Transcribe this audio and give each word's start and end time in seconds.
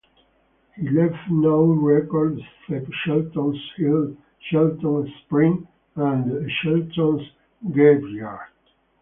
He 0.77 0.89
left 0.89 1.29
no 1.29 1.61
record 1.63 2.39
except 2.67 2.91
Shelton's 3.05 3.61
Hill, 3.77 4.17
Shelton's 4.49 5.13
Spring, 5.25 5.67
and 5.95 6.49
Shelton's 6.51 7.21
Graveyard. 7.71 8.47